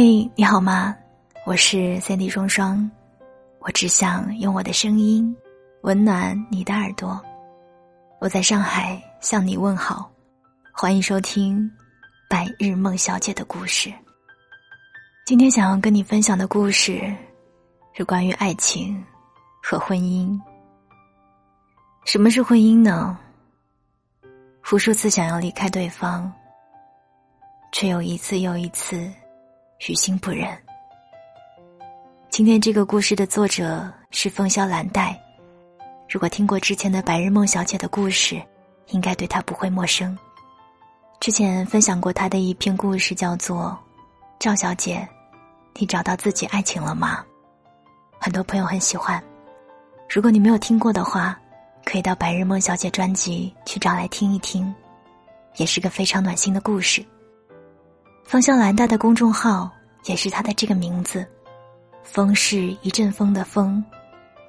[0.00, 0.96] 嘿，你好吗？
[1.44, 2.88] 我是三 D 双双，
[3.58, 5.36] 我只想用我的声音
[5.80, 7.20] 温暖你的耳朵。
[8.20, 10.08] 我在上海向你问好，
[10.72, 11.58] 欢迎收听
[12.30, 13.90] 《白日梦小姐的故事》。
[15.26, 17.12] 今天想要跟你分享的故事
[17.92, 19.04] 是关于爱情
[19.60, 20.38] 和婚姻。
[22.04, 23.18] 什么是婚姻呢？
[24.72, 26.32] 无数次想要离开对方，
[27.72, 29.10] 却又一次又一次。
[29.86, 30.46] 于心不忍。
[32.30, 35.18] 今天这个故事的作者是风萧兰黛，
[36.08, 38.42] 如果听过之前的白日梦小姐的故事，
[38.88, 40.16] 应该对她不会陌生。
[41.20, 43.66] 之前分享过她的一篇故事，叫做
[44.38, 45.08] 《赵小姐，
[45.76, 47.24] 你找到自己爱情了吗？》
[48.18, 49.22] 很多朋友很喜欢。
[50.10, 51.38] 如果你没有听过的话，
[51.84, 54.74] 可以到白日梦小姐专辑去找来听一听，
[55.56, 57.04] 也是个非常暖心的故事。
[58.28, 59.70] 风萧兰黛的公众号
[60.04, 61.26] 也是他的这个名字，
[62.02, 63.82] 风是一阵风的风，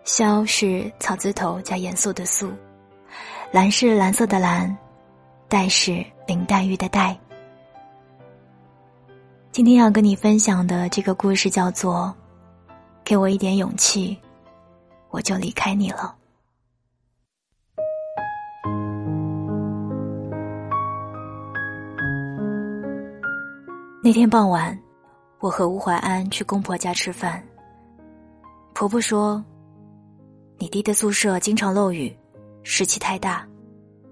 [0.04, 2.52] 萧是草字头加严肃的肃，
[3.54, 4.78] 蓝是蓝色的蓝，
[5.48, 7.18] 黛是林黛玉的黛。
[9.54, 12.14] 今天要跟你分享的这个故事叫做
[13.06, 14.20] 《给我一点勇气，
[15.10, 16.14] 我就离开你了》。
[24.02, 24.80] 那天傍晚，
[25.40, 27.44] 我和吴怀安去公婆家吃饭。
[28.74, 29.44] 婆婆说
[30.58, 32.18] ：“你弟的宿舍经常漏雨，
[32.64, 33.46] 湿气太大，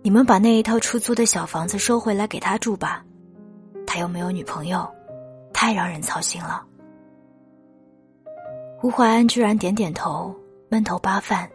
[0.02, 3.02] 你们把那一套出租的小房子收回来给他住吧。
[3.86, 4.86] 他又没有女朋友，
[5.54, 6.66] 太让人操心了。”
[8.84, 10.36] 吴怀安居然点点头，
[10.68, 11.50] 闷头扒饭。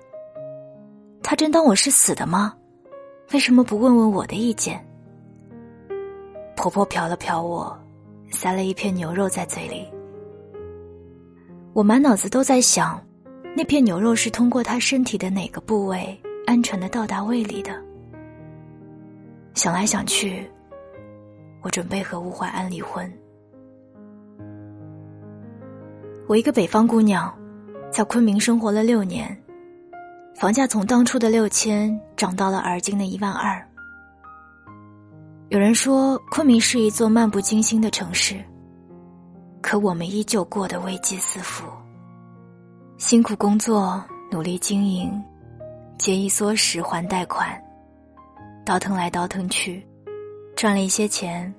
[1.22, 2.55] 他真当我是死的吗？
[3.33, 4.83] 为什么不问问我的意见？
[6.56, 7.78] 婆婆瞟了瞟我。
[8.33, 9.86] 塞了一片牛肉在嘴里，
[11.72, 13.00] 我满脑子都在想，
[13.54, 17.71] 那片牛肉是通过他身体的哪个部位安全的到达胃里的。
[19.54, 20.50] 想来想去，
[21.60, 23.10] 我准备和吴怀安离婚。
[26.26, 27.32] 我一个北方姑娘，
[27.91, 29.37] 在昆明生活了六年，
[30.34, 33.62] 房价从当初的六千涨到了而今的一万二。
[35.53, 38.43] 有人说昆明是一座漫不经心的城市，
[39.61, 41.67] 可我们依旧过得危机四伏。
[42.97, 45.13] 辛苦工作，努力经营，
[45.99, 47.47] 节衣缩食还贷款，
[48.65, 49.87] 倒腾来倒腾去，
[50.57, 51.53] 赚了一些钱，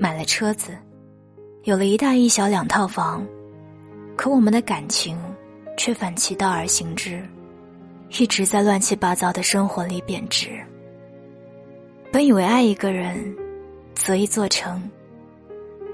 [0.00, 0.76] 买了车子，
[1.62, 3.24] 有了一大一小两套房，
[4.16, 5.16] 可我们的感情
[5.76, 7.24] 却反其道而行之，
[8.18, 10.60] 一直在乱七八糟的生活里贬值。
[12.18, 13.32] 本以为爱一个人，
[13.94, 14.90] 择一座城。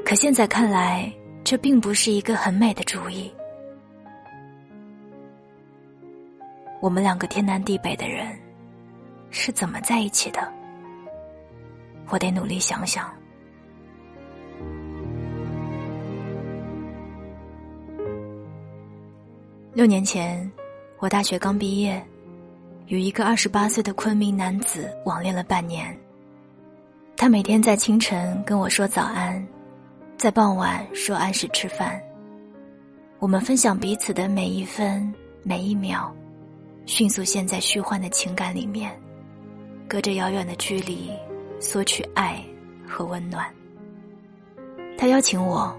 [0.07, 1.13] 可现在看来，
[1.45, 3.31] 这并不是一个很美的主意。
[6.81, 8.27] 我们两个天南地北的人，
[9.29, 10.51] 是怎么在一起的？
[12.09, 13.13] 我得努力想想。
[19.75, 20.51] 六年前，
[21.01, 22.03] 我大学刚毕业，
[22.87, 25.95] 与一个二十八岁的昆明男子网恋了半年。
[27.25, 29.43] 他每天在清晨跟我说早安，
[30.19, 31.99] 在傍晚说按时吃饭。
[33.19, 35.11] 我们分享彼此的每一分
[35.43, 36.15] 每一秒，
[36.85, 38.95] 迅速陷在虚幻的情感里面，
[39.89, 41.11] 隔着遥远的距离
[41.59, 42.45] 索取爱
[42.87, 43.47] 和温暖。
[44.99, 45.75] 他邀请我：“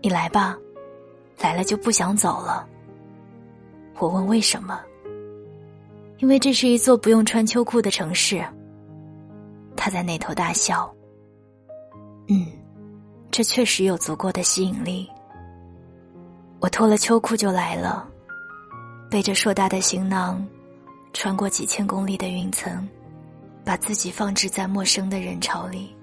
[0.00, 0.56] 你来吧，
[1.40, 2.64] 来了就不想走了。”
[3.98, 4.80] 我问为什么？
[6.18, 8.40] 因为这是一座不用穿秋裤的城市。
[9.78, 10.92] 他在那头大笑。
[12.26, 12.46] 嗯，
[13.30, 15.08] 这确实有足够的吸引力。
[16.58, 18.06] 我脱了秋裤就来了，
[19.08, 20.44] 背着硕大的行囊，
[21.12, 22.86] 穿过几千公里的云层，
[23.64, 25.94] 把自己放置在陌生的人潮里。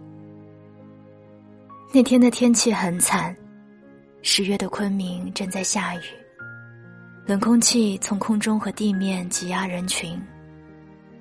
[1.93, 3.35] 那天的天气很惨，
[4.21, 6.01] 十月的昆明正在下雨，
[7.25, 10.19] 冷空气从空中和地面挤压人群，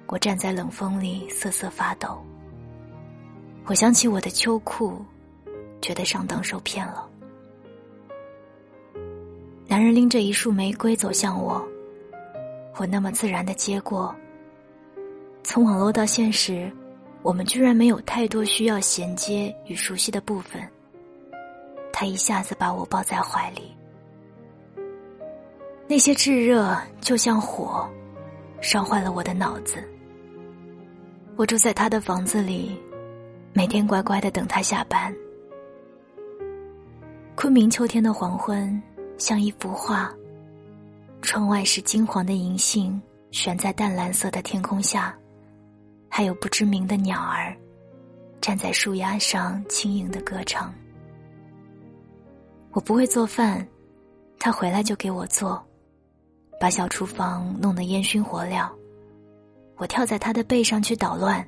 [0.07, 2.25] 我站在冷风里瑟瑟发抖。
[3.67, 5.03] 我想起我的秋裤，
[5.81, 7.09] 觉得上当受骗了。
[9.67, 11.67] 男人拎着一束玫瑰走向我，
[12.77, 14.15] 我那么自然的接过。
[15.43, 16.71] 从网络到现实，
[17.23, 20.63] 我们居然没有太多需要衔接与熟悉的部分。
[21.91, 23.75] 他一下子把我抱在怀里，
[25.89, 27.89] 那些炙热就像火，
[28.61, 29.83] 烧坏了我的脑子。
[31.37, 32.79] 我住在他的房子里。
[33.57, 35.15] 每天乖乖的等他下班。
[37.37, 38.83] 昆明秋天的黄昏
[39.17, 40.13] 像一幅画，
[41.23, 45.17] 窗外是金黄的银杏悬在淡蓝色的天空下，
[46.09, 47.57] 还有不知名的鸟儿
[48.41, 50.75] 站在树丫上轻盈的歌唱。
[52.73, 53.65] 我不会做饭，
[54.37, 55.65] 他回来就给我做，
[56.61, 58.69] 把小厨房弄得烟熏火燎。
[59.77, 61.47] 我跳在他的背上去捣乱，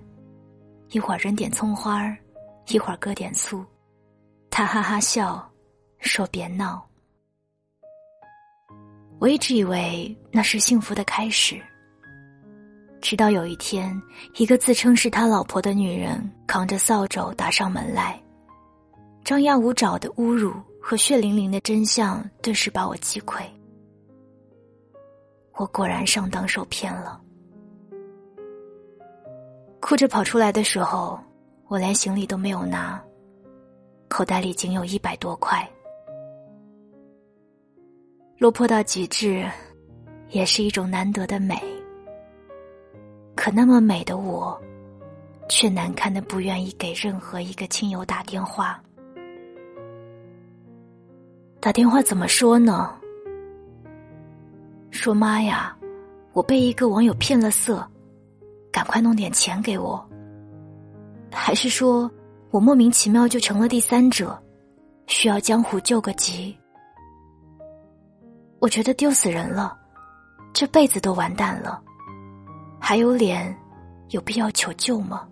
[0.90, 2.16] 一会儿扔点葱花儿，
[2.68, 3.64] 一会儿搁点醋，
[4.50, 5.50] 他哈哈笑，
[5.98, 6.86] 说别闹。
[9.18, 11.60] 我一直以为那是幸福的开始，
[13.00, 14.00] 直到有一天，
[14.36, 18.22] 一个自称是他老婆的女人扛着扫帚打上门来，
[19.24, 23.42] 张牙舞爪的侮辱和血淋淋的真相顿时把我击溃。
[25.54, 27.20] 我果然上当受骗了。
[29.88, 31.16] 哭着跑出来的时候，
[31.68, 33.00] 我连行李都没有拿，
[34.08, 35.64] 口袋里仅有一百多块。
[38.36, 39.48] 落魄到极致，
[40.30, 41.56] 也是一种难得的美。
[43.36, 44.60] 可那么美的我，
[45.48, 48.82] 却难堪的不愿意给任何一个亲友打电话。
[51.60, 52.92] 打电话怎么说呢？
[54.90, 55.76] 说妈呀，
[56.32, 57.88] 我被一个网友骗了色。
[58.76, 60.06] 赶快弄点钱给我，
[61.32, 62.10] 还是说
[62.50, 64.38] 我莫名其妙就成了第三者，
[65.06, 66.54] 需要江湖救个急？
[68.58, 69.74] 我觉得丢死人了，
[70.52, 71.82] 这辈子都完蛋了，
[72.78, 73.56] 还有脸，
[74.10, 75.26] 有必要求救吗？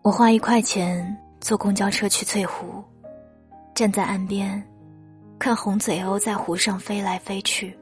[0.00, 2.82] 我花一块钱坐公交车去翠湖，
[3.74, 4.66] 站在岸边，
[5.38, 7.78] 看红嘴鸥在湖上飞来飞去。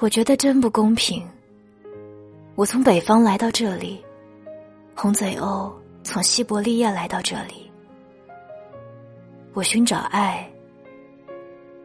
[0.00, 1.22] 我觉得真不公平。
[2.54, 4.02] 我从北方来到这里，
[4.94, 5.70] 红嘴鸥
[6.02, 7.70] 从西伯利亚来到这里。
[9.52, 10.50] 我寻找爱，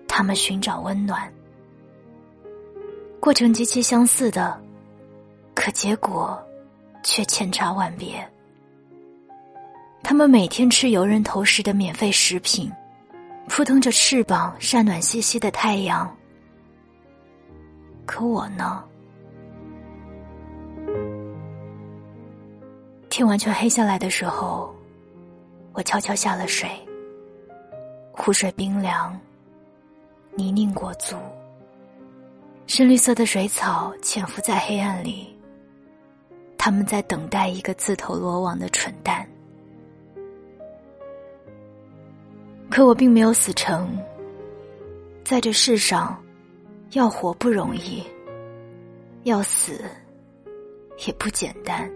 [0.07, 1.29] 他们寻找温暖，
[3.19, 4.57] 过程极其相似的，
[5.53, 6.41] 可结果
[7.03, 8.25] 却千差万别。
[10.01, 12.71] 他们每天吃游人投食的免费食品，
[13.49, 16.09] 扑腾着翅膀晒暖兮兮的太阳。
[18.05, 18.83] 可我呢？
[23.09, 24.73] 天完全黑下来的时候，
[25.73, 26.69] 我悄悄下了水。
[28.11, 29.19] 湖水冰凉，
[30.35, 31.15] 泥泞裹足，
[32.67, 35.37] 深绿色的水草潜伏在黑暗里。
[36.57, 39.27] 他们在等待一个自投罗网的蠢蛋。
[42.69, 43.97] 可我并没有死成，
[45.23, 46.21] 在这世上。
[46.95, 48.01] 要活不容易，
[49.23, 49.83] 要死
[51.05, 51.91] 也不简单。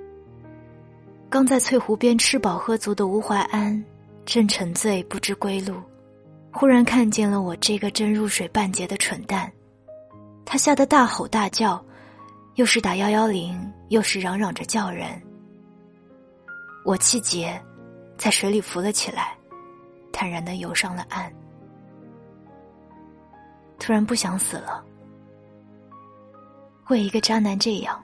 [1.29, 3.81] 刚在翠湖边吃饱喝足的吴怀安，
[4.25, 5.75] 正沉醉不知归路，
[6.51, 9.49] 忽然看见了我这个正入水半截的蠢蛋，
[10.43, 11.81] 他吓得大吼大叫，
[12.55, 13.57] 又是打幺幺零，
[13.87, 15.09] 又是嚷嚷着叫人。
[16.83, 17.57] 我气结，
[18.17, 19.33] 在水里浮了起来，
[20.11, 21.31] 坦然的游上了岸。
[23.79, 24.83] 突然不想死了。
[26.89, 28.03] 为一个渣男这样，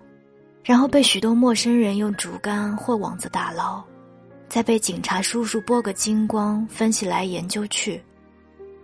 [0.63, 3.83] 然后被许多陌生人用竹竿或网子打捞，
[4.47, 8.01] 再被警察叔叔拨个精光分析来研究去，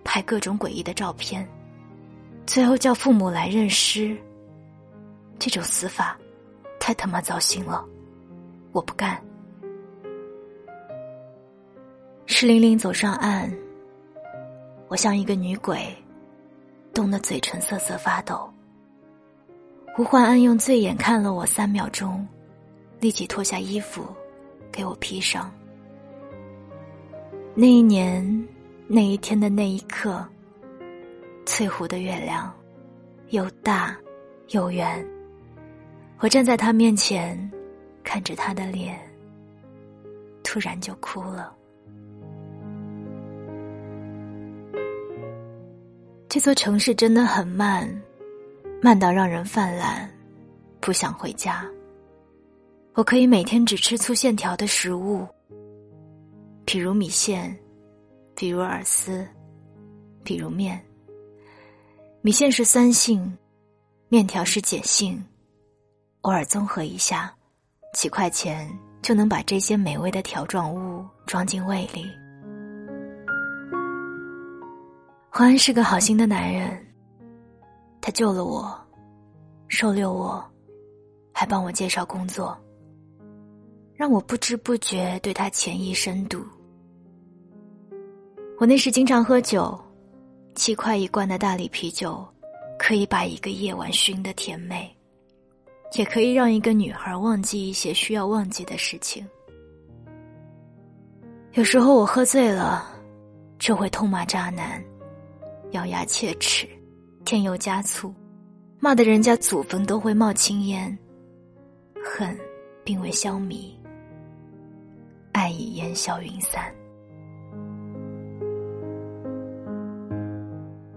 [0.04, 1.48] 拍各种诡异的照片，
[2.48, 4.18] 最后叫父母来认尸。
[5.38, 6.18] 这种死法，
[6.80, 7.86] 太他妈糟心了，
[8.72, 9.20] 我不干。
[12.26, 13.52] 湿淋淋走上岸，
[14.88, 15.96] 我像一个女鬼，
[16.92, 18.52] 冻得嘴唇瑟瑟发抖。
[19.98, 22.26] 吴焕安用醉眼看了我三秒钟，
[23.02, 24.06] 立即脱下衣服，
[24.72, 25.52] 给我披上。
[27.54, 28.48] 那一年，
[28.88, 30.26] 那一天的那一刻，
[31.46, 32.52] 翠湖的月亮，
[33.32, 33.96] 又大，
[34.52, 35.06] 又圆。
[36.20, 37.52] 我站在他面前，
[38.02, 38.98] 看着他的脸，
[40.42, 41.54] 突然就哭了。
[46.30, 48.02] 这座城市真的很慢。
[48.84, 50.10] 慢到让人犯懒，
[50.80, 51.64] 不想回家。
[52.94, 55.28] 我可以每天只吃粗线条的食物，
[56.66, 57.56] 比如米线，
[58.36, 59.24] 比如饵丝，
[60.24, 60.84] 比如面。
[62.22, 63.38] 米线是酸性，
[64.10, 65.24] 面条是碱性，
[66.22, 67.32] 偶尔综合一下，
[67.94, 68.68] 几块钱
[69.04, 72.10] 就能把这些美味的条状物装进胃里。
[75.30, 76.84] 黄安是个好心的男人。
[78.02, 78.76] 他救了我，
[79.68, 80.44] 收留我，
[81.32, 82.58] 还帮我介绍工作，
[83.94, 86.44] 让我不知不觉对他潜意深度。
[88.58, 89.80] 我那时经常喝酒，
[90.56, 92.28] 七块一罐的大理啤酒，
[92.80, 94.96] 可以把一个夜晚熏得甜美，
[95.94, 99.24] 也可以让一个女孩忘记一些需要忘记的事情。
[101.54, 102.86] 有时候我喝醉了，
[103.60, 104.84] 就会痛骂渣男，
[105.72, 106.68] 咬牙切齿，
[107.24, 108.14] 添油加醋，
[108.80, 110.98] 骂得人家祖坟都会冒青烟。
[112.04, 112.38] 恨
[112.84, 113.72] 并未消弭，
[115.32, 116.74] 爱已烟消云散。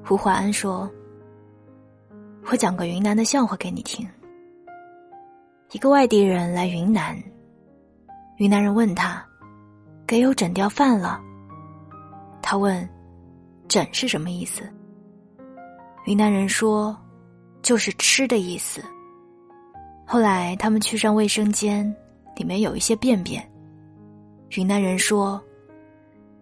[0.03, 0.91] 胡怀安说
[2.51, 4.07] ：“我讲个云南的笑话给你听。
[5.73, 7.17] 一个外地人来云南，
[8.39, 9.25] 云南人问他。”
[10.07, 11.19] 给有整掉饭了。
[12.43, 12.87] 他问
[13.67, 14.63] ：“整是什么意思？”
[16.05, 16.97] 云南人说
[17.63, 18.83] ：“就是吃的意思。”
[20.07, 21.85] 后来他们去上卫生间，
[22.37, 23.43] 里面有一些便便。
[24.51, 25.43] 云南人说：“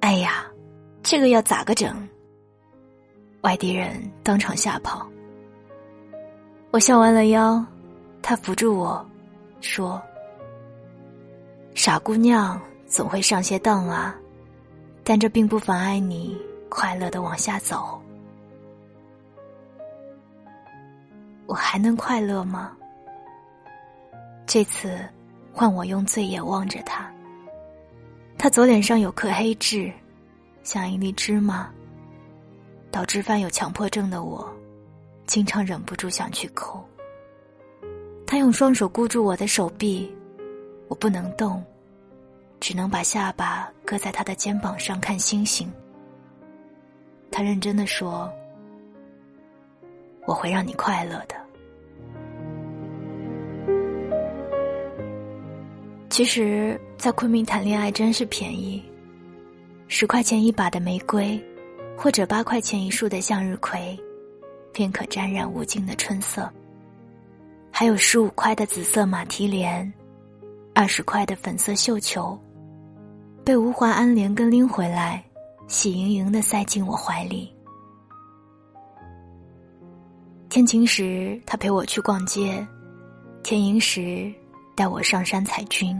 [0.00, 0.45] 哎呀，
[1.02, 2.09] 这个要咋个整？”
[3.42, 5.07] 外地人当场吓跑。
[6.71, 7.64] 我笑弯了腰，
[8.21, 9.04] 他扶住我
[9.61, 10.02] 说
[11.75, 12.61] ：“傻姑娘。”
[12.92, 14.14] 总会上些当啊，
[15.02, 16.37] 但这并不妨碍你
[16.69, 18.01] 快乐的往下走。
[21.46, 22.72] 我还能快乐吗？
[24.46, 24.99] 这次
[25.52, 27.11] 换我用醉眼望着他，
[28.38, 29.92] 他左脸上有颗黑痣，
[30.62, 31.70] 像一粒芝麻。
[32.90, 34.46] 导致犯有强迫症的我，
[35.26, 36.87] 经常忍不住想去抠。
[38.26, 40.14] 他用双手箍住我的手臂，
[40.88, 41.64] 我不能动。
[42.61, 45.72] 只能把下巴搁在他的肩膀上看星星。
[47.30, 48.30] 他认真的说
[50.26, 51.35] ：“我会让你快乐的。”
[56.09, 58.83] 其实，在昆明谈恋爱真是便宜，
[59.88, 61.43] 十块钱一把的玫瑰，
[61.97, 63.99] 或者八块钱一束的向日葵，
[64.75, 66.50] 便可沾染无尽的春色。
[67.71, 69.91] 还有十五块的紫色马蹄莲，
[70.75, 72.38] 二十块的粉色绣球。
[73.43, 75.25] 被吴华安连根拎回来，
[75.67, 77.50] 喜盈盈的塞进我怀里。
[80.52, 82.62] 天晴时，他陪我去逛街；
[83.42, 84.30] 天阴时，
[84.76, 85.99] 带我上山采菌。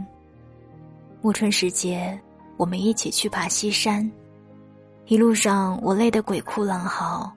[1.23, 2.15] 暮春时节，
[2.55, 4.07] 我们一起去爬西山。
[5.07, 7.33] 一路上，我累得鬼哭狼嚎，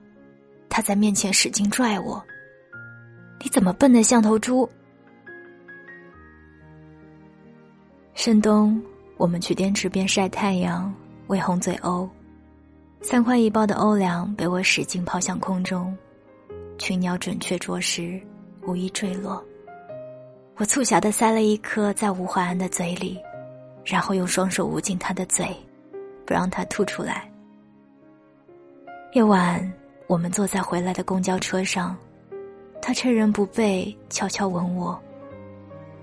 [0.68, 2.22] 他在面前使劲拽我
[3.42, 4.68] ：“你怎么笨得像头猪？”
[8.12, 8.78] 深冬。
[9.16, 10.94] 我们去滇池边晒太阳，
[11.28, 12.06] 喂红嘴鸥。
[13.00, 15.96] 三块一包的欧粮被我使劲抛向空中，
[16.78, 18.20] 群鸟准确啄食，
[18.66, 19.42] 无一坠落。
[20.56, 23.18] 我促狭的塞了一颗在吴怀安的嘴里，
[23.84, 25.48] 然后用双手捂紧他的嘴，
[26.24, 27.30] 不让他吐出来。
[29.12, 29.72] 夜晚，
[30.06, 31.96] 我们坐在回来的公交车上，
[32.80, 34.98] 他趁人不备，悄悄吻我。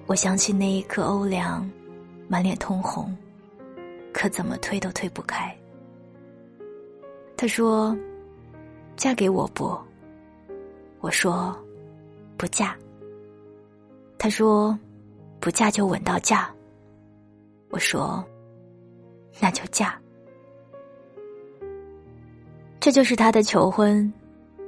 [0.06, 1.70] 我想起那一颗欧良。
[2.30, 3.15] 满脸通红，
[4.12, 5.56] 可怎么推都推不开。
[7.38, 7.96] 他说
[8.96, 9.77] ：“嫁给我不？”
[11.03, 11.53] 我说
[12.39, 12.74] ：“不嫁。”
[14.17, 14.79] 他说
[15.41, 16.50] ：“不嫁就稳到嫁。”
[17.72, 18.24] 我说
[19.41, 20.00] ：“那就嫁。”
[22.79, 24.12] 这就是他的求婚，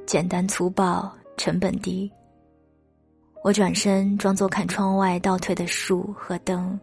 [0.06, 2.12] 简单粗暴，成本低。
[3.42, 6.78] 我转身装作看窗外倒退的树和灯。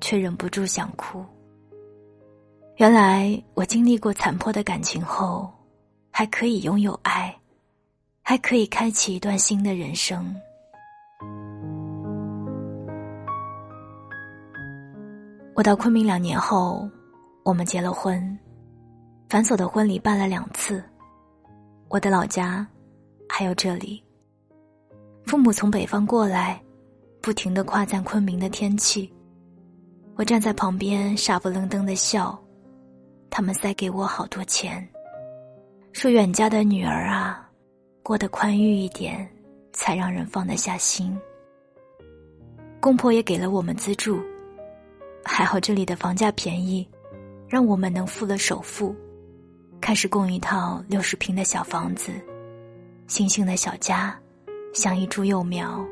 [0.00, 1.22] 却忍不住想哭。
[2.76, 5.52] 原来我经历过残破的感情后，
[6.10, 7.38] 还可以拥有爱，
[8.30, 10.32] 还可以开启一段新的人生。
[15.56, 16.88] 我到昆明两年后，
[17.42, 18.38] 我们结了婚，
[19.28, 20.80] 繁琐的婚礼办了两次，
[21.88, 22.64] 我的老家，
[23.28, 24.00] 还有这里。
[25.24, 26.62] 父母从北方过来，
[27.20, 29.12] 不停的夸赞昆明的天气。
[30.14, 32.40] 我站在旁边傻不愣登的笑，
[33.28, 34.88] 他们塞给我好多钱，
[35.92, 37.49] 说远嫁的女儿啊，
[38.02, 39.28] 过得宽裕一点，
[39.72, 41.16] 才让人放得下心。
[42.80, 44.20] 公婆也给了我们资助，
[45.24, 46.88] 还好这里的房价便宜，
[47.48, 48.94] 让我们能付了首付，
[49.80, 52.12] 开始供一套六十平的小房子，
[53.06, 54.18] 星星的小家，
[54.72, 55.84] 像一株幼苗，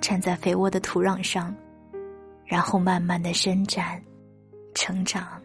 [0.00, 1.54] 站在肥沃的土壤上。
[2.46, 4.02] 然后慢慢的伸展、
[4.74, 5.40] 成长。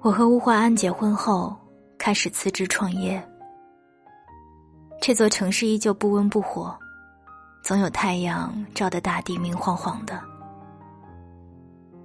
[0.00, 1.56] 我和吴怀安结婚后，
[2.00, 3.22] 开始辞职创业。
[5.02, 6.74] 这座城市依旧不温不火，
[7.62, 10.18] 总有太阳照得大地明晃晃的。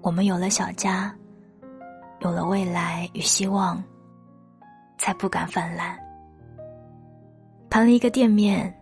[0.01, 1.15] 我们有了小家，
[2.19, 3.81] 有了未来与希望，
[4.97, 5.97] 才不敢泛滥。
[7.69, 8.77] 盘了一个店面，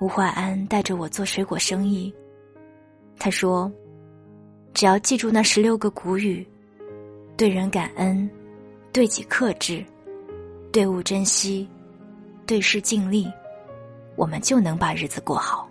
[0.00, 2.12] 吴怀安带着我做水果生意。
[3.16, 3.70] 他说
[4.74, 6.44] ：“只要记住那十六个古语，
[7.36, 8.28] 对人感恩，
[8.92, 9.84] 对己克制，
[10.70, 11.68] 对物珍惜，
[12.46, 13.30] 对事尽力，
[14.16, 15.68] 我们就能把日子过好。”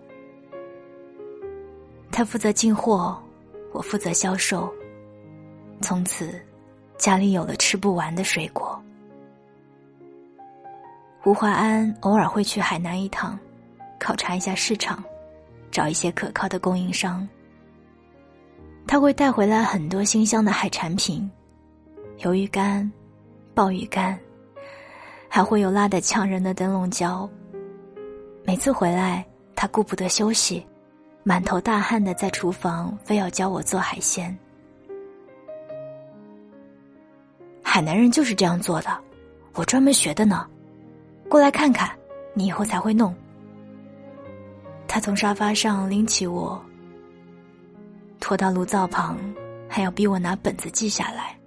[2.11, 3.21] 他负责进货，
[3.71, 4.73] 我负责销售。
[5.81, 6.41] 从此，
[6.97, 8.81] 家里有了吃不完的水果。
[11.25, 13.37] 吴华安偶尔会去海南一趟，
[13.99, 15.03] 考察一下市场，
[15.69, 17.27] 找一些可靠的供应商。
[18.87, 21.29] 他会带回来很多新鲜的海产品，
[22.19, 22.89] 鱿鱼干、
[23.53, 24.17] 鲍鱼干，
[25.29, 27.29] 还会有辣的呛人的灯笼椒。
[28.43, 30.65] 每次回来，他顾不得休息，
[31.23, 34.35] 满头大汗的在厨房非要教我做海鲜。
[37.61, 38.97] 海南人就是这样做的，
[39.53, 40.47] 我专门学的呢。
[41.29, 41.91] 过来看看，
[42.33, 43.13] 你以后才会弄。
[44.87, 46.59] 他从沙发上拎起我。
[48.19, 49.17] 拖到炉灶旁，
[49.67, 51.37] 还要逼我拿本子记下来。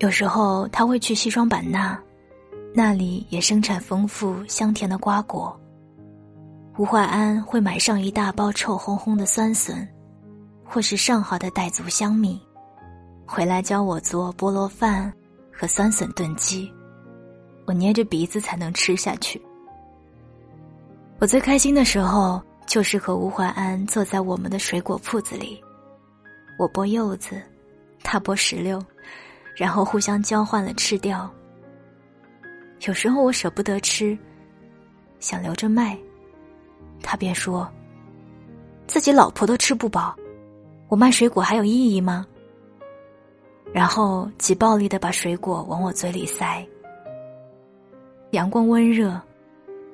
[0.00, 1.98] 有时候他会去西双版纳，
[2.74, 5.58] 那里也生产丰富香甜的瓜果。
[6.76, 9.86] 吴怀安会买上一大包臭烘烘的酸笋，
[10.64, 12.40] 或是上好的傣族香米，
[13.24, 15.12] 回来教我做菠萝饭
[15.52, 16.70] 和酸笋炖鸡。
[17.66, 19.40] 我捏着鼻子才能吃下去。
[21.20, 22.42] 我最开心的时候。
[22.66, 25.60] 就是和吴怀安坐在我们的水果铺子里，
[26.56, 27.42] 我剥柚子，
[28.04, 28.80] 他剥石榴，
[29.60, 31.30] 然后互相交换了吃掉。
[32.86, 34.16] 有时候我舍不得吃，
[35.18, 35.98] 想留着卖，
[37.02, 37.70] 他便说
[38.88, 40.16] ：“自己老婆都吃不饱，
[40.88, 42.26] 我卖水果还有意义吗？”
[43.70, 46.66] 然后极暴力的把水果往我嘴里塞。
[48.30, 49.20] 阳光温热，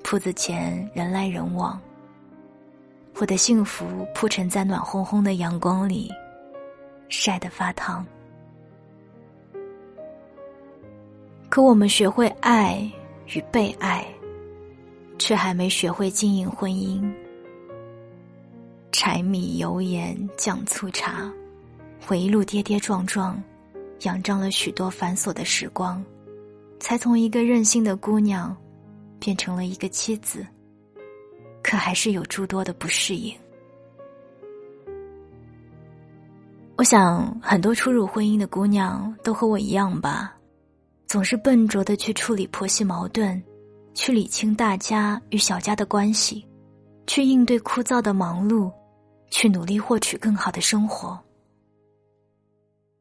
[0.05, 1.77] 铺子前人来人往。
[3.17, 6.09] 我的幸福铺陈在暖烘烘的阳光里，
[7.09, 8.07] 晒得发烫。
[11.57, 12.87] 可我们学会爱
[13.35, 14.07] 与被爱，
[15.19, 17.03] 却还没学会经营婚姻。
[18.93, 21.33] 柴米油盐酱醋茶，
[22.09, 23.43] 我一路跌跌撞撞，
[24.03, 26.05] 仰仗了许多繁琐的时光，
[26.79, 28.55] 才从一个任性的姑娘，
[29.19, 30.47] 变成了一个妻子。
[31.63, 33.35] 可还是有诸多的不适应。
[36.77, 40.36] 我想，很多初入婚姻的姑娘都和我一样吧，
[41.07, 43.41] 总是笨拙的去处理婆媳矛盾，
[43.95, 46.45] 去理清大家与小家的关系，
[47.07, 48.73] 去应对枯燥的忙碌，
[49.31, 51.19] 去努力获取更好的生活。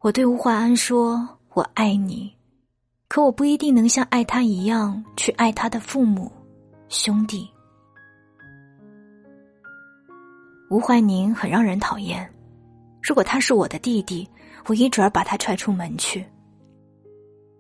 [0.01, 2.31] 我对吴怀安说：“我爱你。”
[3.07, 6.31] 可我不一定能像爱他一样去爱他的父母、
[6.89, 7.49] 兄弟。
[10.69, 12.27] 吴怀宁很让人讨厌，
[13.01, 14.27] 如果他是我的弟弟，
[14.65, 16.25] 我一准儿把他踹出门去。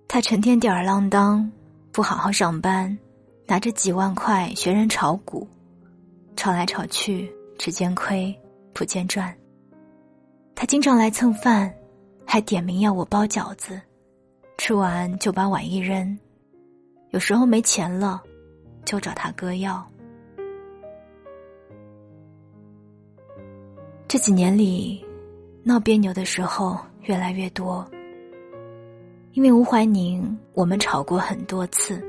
[0.07, 1.51] 他成天吊儿郎当，
[1.91, 2.97] 不好好上班，
[3.45, 5.47] 拿着几万块学人炒股，
[6.37, 8.33] 炒来炒去只见亏
[8.73, 9.35] 不见赚。
[10.55, 11.73] 他经常来蹭饭，
[12.25, 13.81] 还点名要我包饺子，
[14.57, 16.17] 吃完就把碗一扔。
[17.09, 18.23] 有时候没钱了，
[18.85, 19.85] 就找他哥要。
[24.07, 25.03] 这几年里，
[25.61, 27.85] 闹别扭的时候越来越多。
[29.35, 32.01] 因为吴怀宁，我们吵过很多次。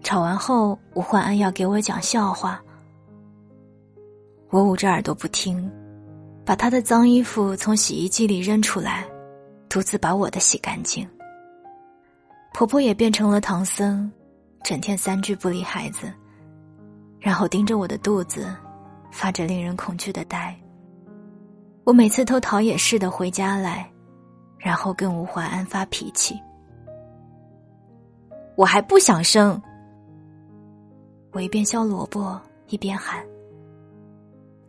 [0.00, 2.62] 吵完后，吴怀安要给我讲笑话，
[4.48, 5.68] 我捂着耳朵不听，
[6.44, 9.04] 把他的脏衣服从洗衣机里扔出来，
[9.68, 11.04] 独自把我的洗干净。
[12.52, 14.08] 婆婆也变成了唐僧，
[14.62, 16.12] 整天三句不离孩子，
[17.18, 18.54] 然后盯着我的肚子，
[19.10, 20.56] 发着令人恐惧的呆。
[21.82, 23.90] 我每次都逃也似的回家来，
[24.64, 26.40] 然后跟吴怀安发脾气。
[28.56, 29.60] 我还不想生。
[31.32, 33.22] 我一边削萝卜一边喊。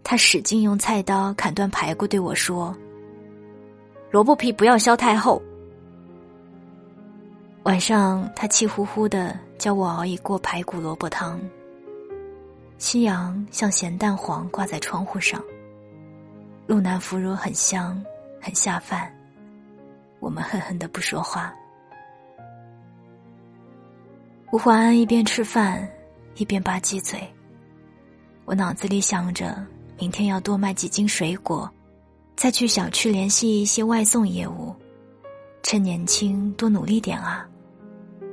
[0.04, 2.76] 他使劲用菜刀砍断排骨，对我说
[4.12, 5.42] ：“萝卜皮不要削太厚。”
[7.64, 11.40] 晚上，他气呼呼的教我熬一锅排骨萝卜汤。
[12.80, 15.42] 夕阳像咸蛋黄挂在窗户上。
[16.68, 18.04] 路南腐乳很香，
[18.42, 19.15] 很下饭。
[20.26, 21.54] 我们恨恨的不说话。
[24.52, 25.88] 吴怀安一边吃饭，
[26.34, 27.20] 一边吧唧嘴。
[28.46, 29.64] 我脑子里想着
[30.00, 31.72] 明天要多卖几斤水果，
[32.36, 34.76] 再去小区联系一些外送业务，
[35.62, 37.48] 趁年轻多努力点啊，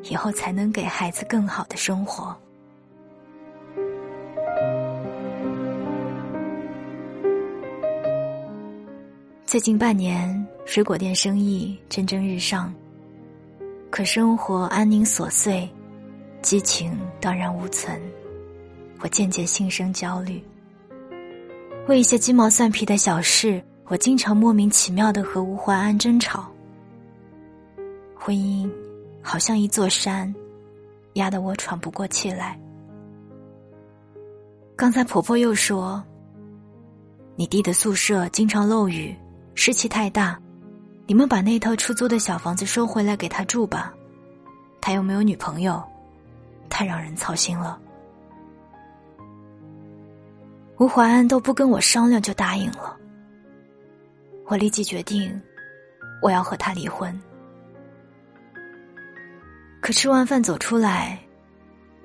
[0.04, 2.34] 以后才能给孩子更好的生活。
[9.52, 12.72] 最近半年，水果店生意蒸蒸日上，
[13.90, 15.68] 可生活安宁琐碎，
[16.40, 18.00] 激情荡然无存。
[19.00, 20.42] 我渐渐心生焦虑。
[21.86, 26.50] 为一些鸡毛蒜皮的小事，我经常莫名其妙的和吴怀安争吵。
[28.14, 28.66] 婚姻
[29.20, 30.34] 好像一座山，
[31.12, 32.58] 压得我喘不过气来。
[34.74, 36.02] 刚才婆婆又说
[37.36, 39.14] ：“你弟的宿舍经常漏雨。”
[39.54, 40.40] 湿气太大，
[41.06, 43.92] 你们把那套出租的小房子收回来给他住吧。
[44.80, 45.82] 他又没有女朋友，
[46.68, 47.78] 太让人操心了。
[50.78, 52.96] 吴怀安都不跟我商量就答应了，
[54.46, 55.40] 我立即决定，
[56.20, 57.16] 我要和他离婚。
[59.80, 61.20] 可吃完饭走出来，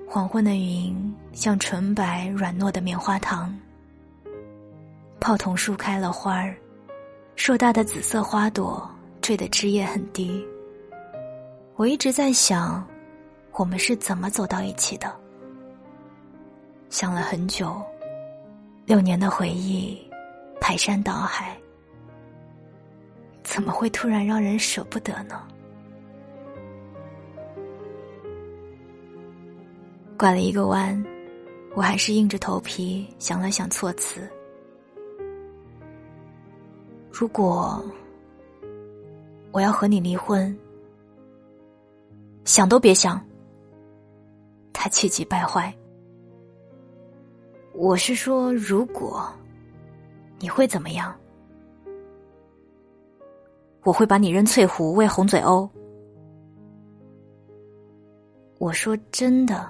[0.06, 3.52] 黄昏的云像纯白软糯的棉花糖，
[5.18, 6.56] 泡桐树开了花儿。
[7.38, 8.86] 硕大的紫色花朵
[9.22, 10.44] 坠的枝叶很低。
[11.76, 12.84] 我一直在想，
[13.52, 15.10] 我们是怎么走到一起的？
[16.90, 17.80] 想了很久，
[18.84, 19.96] 六年的回忆
[20.60, 21.56] 排山倒海，
[23.44, 25.40] 怎么会突然让人舍不得呢？
[30.18, 31.02] 拐了一个弯，
[31.76, 34.28] 我还是硬着头皮想了想措辞。
[37.10, 37.82] 如果
[39.50, 40.56] 我要和你离婚，
[42.44, 43.20] 想都别想。
[44.72, 45.74] 他气急败坏。
[47.72, 49.28] 我是说，如果
[50.38, 51.14] 你会怎么样？
[53.82, 55.68] 我会把你扔翠湖喂红嘴鸥。
[58.58, 59.68] 我说真的，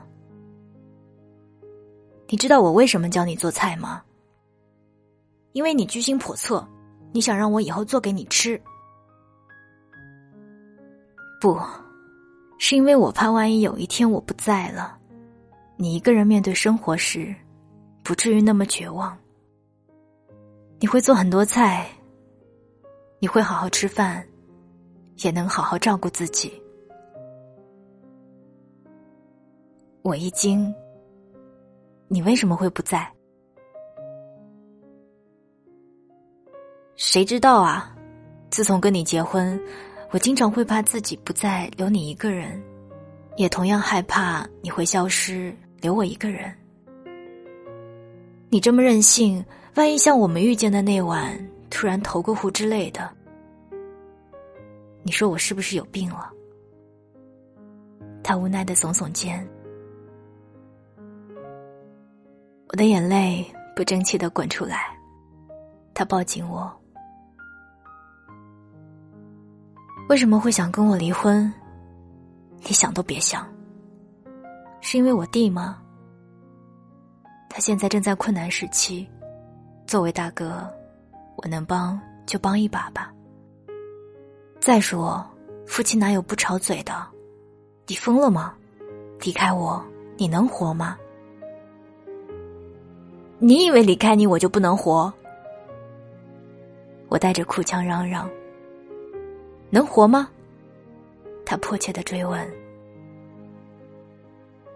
[2.26, 4.02] 你知道我为什么教你做菜吗？
[5.52, 6.66] 因为你居心叵测。
[7.12, 8.60] 你想让我以后做给你吃？
[11.40, 11.58] 不，
[12.58, 14.98] 是因为我怕万一有一天我不在了，
[15.76, 17.34] 你一个人面对生活时，
[18.02, 19.16] 不至于那么绝望。
[20.80, 21.88] 你会做很多菜，
[23.18, 24.26] 你会好好吃饭，
[25.24, 26.52] 也能好好照顾自己。
[30.02, 30.72] 我一惊，
[32.06, 33.12] 你为什么会不在？
[36.98, 37.94] 谁知道啊！
[38.50, 39.58] 自从跟你结婚，
[40.10, 42.60] 我经常会怕自己不在，留你一个人，
[43.36, 46.52] 也同样害怕你会消失，留我一个人。
[48.48, 49.44] 你这么任性，
[49.76, 51.38] 万一像我们遇见的那晚
[51.70, 53.08] 突然投个湖之类的，
[55.04, 56.32] 你说我是不是有病了？
[58.24, 59.48] 他无奈的耸耸肩，
[62.70, 64.98] 我的眼泪不争气的滚出来，
[65.94, 66.68] 他抱紧我。
[70.08, 71.52] 为什么会想跟我离婚？
[72.62, 73.46] 你想都别想。
[74.80, 75.82] 是因为我弟吗？
[77.50, 79.06] 他现在正在困难时期，
[79.86, 80.66] 作为大哥，
[81.36, 83.12] 我能帮就帮一把吧。
[84.58, 85.22] 再说，
[85.66, 87.06] 夫妻哪有不吵嘴的？
[87.86, 88.54] 你疯了吗？
[89.20, 89.84] 离开我，
[90.16, 90.96] 你能活吗？
[93.38, 95.12] 你以为离开你我就不能活？
[97.10, 98.26] 我带着哭腔嚷嚷。
[99.70, 100.30] 能活吗？
[101.44, 102.48] 他迫切的追问。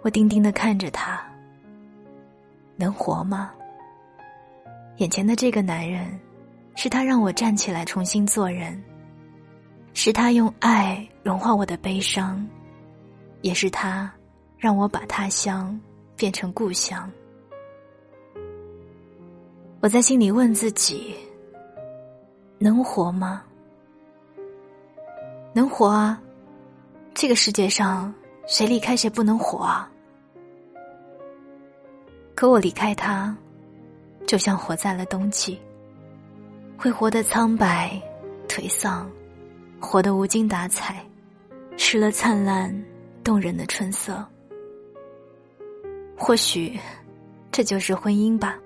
[0.02, 1.22] 我定定的看着他。
[2.76, 3.52] 能活吗？
[4.98, 6.18] 眼前的这个男人，
[6.74, 8.83] 是他让我站起来重新做人，
[9.94, 12.46] 是他用爱融化我的悲伤，
[13.40, 14.12] 也是他
[14.59, 15.78] 让我把他乡
[16.16, 17.11] 变成故乡。
[19.81, 21.14] 我在心里问自己：
[22.59, 23.42] 能活吗？
[25.54, 26.20] 能活啊！
[27.12, 28.12] 这个世界上
[28.46, 29.90] 谁离开谁不能活啊？
[32.34, 33.36] 可我离开他，
[34.26, 35.60] 就像活在了冬季，
[36.78, 38.00] 会活得苍白、
[38.48, 39.10] 颓丧，
[39.78, 41.04] 活得无精打采，
[41.76, 42.74] 失了灿烂
[43.22, 44.26] 动人的春色。
[46.16, 46.78] 或许，
[47.50, 48.58] 这就是婚姻吧。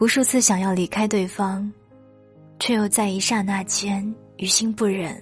[0.00, 1.72] 无数次想要离开对方，
[2.58, 5.16] 却又在一刹那间于心不忍。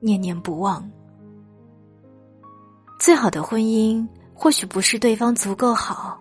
[0.00, 0.88] 念念不忘。
[2.98, 6.20] 最好的婚姻，或许不是对方足够好，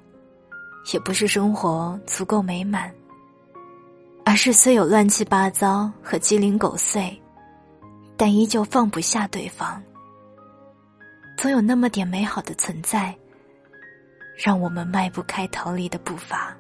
[0.93, 2.93] 也不是生活足够美满，
[4.25, 7.21] 而是虽有乱七八糟和鸡零狗碎，
[8.17, 9.81] 但依旧放不下对方。
[11.37, 13.15] 总有那么点美好的存在，
[14.35, 16.55] 让我们迈不开逃离的步伐。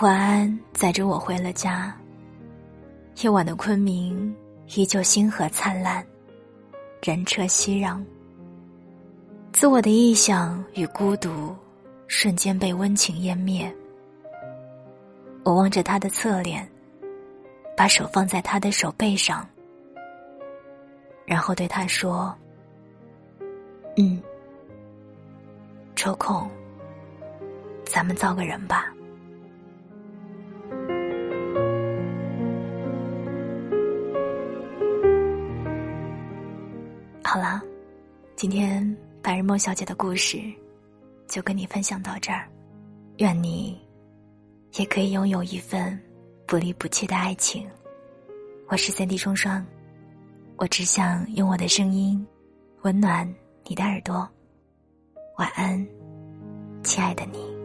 [0.00, 1.94] 晚安，载着我回了家。
[3.22, 4.34] 夜晚的昆明
[4.74, 6.04] 依旧星河灿烂，
[7.00, 8.04] 人车熙攘。
[9.52, 11.54] 自我的臆想与孤独，
[12.08, 13.72] 瞬间被温情湮灭。
[15.44, 16.68] 我望着他的侧脸，
[17.76, 19.48] 把手放在他的手背上。
[21.24, 22.36] 然后对他说
[23.96, 24.20] ：“嗯，
[25.94, 26.50] 抽空，
[27.84, 28.91] 咱们造个人吧。”
[38.42, 38.84] 今天
[39.22, 40.42] 白日梦小姐的故事
[41.28, 42.50] 就跟你分享到这儿。
[43.18, 43.80] 愿你
[44.72, 45.96] 也可以拥有一份
[46.44, 47.64] 不离不弃的爱情。
[48.66, 49.64] 我是三 D 双双。
[50.56, 52.26] 我只想用我的声音，
[52.80, 53.32] 温暖
[53.64, 54.28] 你的耳朵。
[55.38, 55.86] 晚安，
[56.82, 57.61] 亲爱的你。